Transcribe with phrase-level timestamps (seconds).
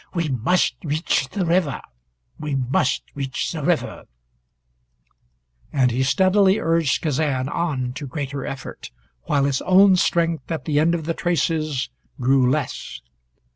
[0.15, 1.79] "We must reach the river
[2.39, 4.05] we must reach the river"
[5.71, 8.89] And he steadily urged Kazan on to greater effort,
[9.25, 12.99] while his own strength at the end of the traces grew less.